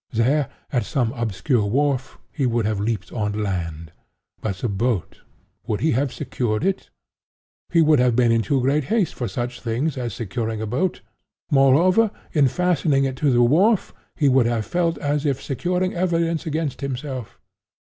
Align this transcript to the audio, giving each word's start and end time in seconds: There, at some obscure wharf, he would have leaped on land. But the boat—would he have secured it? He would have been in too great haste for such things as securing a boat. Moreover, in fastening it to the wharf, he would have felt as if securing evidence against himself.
There, 0.11 0.49
at 0.73 0.83
some 0.83 1.13
obscure 1.13 1.63
wharf, 1.67 2.17
he 2.31 2.47
would 2.47 2.65
have 2.65 2.79
leaped 2.79 3.11
on 3.11 3.33
land. 3.43 3.91
But 4.41 4.55
the 4.55 4.67
boat—would 4.67 5.79
he 5.79 5.91
have 5.91 6.11
secured 6.11 6.65
it? 6.65 6.89
He 7.69 7.83
would 7.83 7.99
have 7.99 8.15
been 8.15 8.31
in 8.31 8.41
too 8.41 8.59
great 8.61 8.85
haste 8.85 9.13
for 9.13 9.27
such 9.27 9.61
things 9.61 9.99
as 9.99 10.15
securing 10.15 10.59
a 10.59 10.65
boat. 10.65 11.01
Moreover, 11.51 12.09
in 12.31 12.47
fastening 12.47 13.03
it 13.03 13.15
to 13.17 13.29
the 13.31 13.43
wharf, 13.43 13.93
he 14.15 14.27
would 14.27 14.47
have 14.47 14.65
felt 14.65 14.97
as 14.97 15.23
if 15.23 15.39
securing 15.39 15.93
evidence 15.93 16.47
against 16.47 16.81
himself. 16.81 17.39